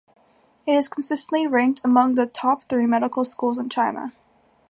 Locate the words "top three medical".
2.25-3.23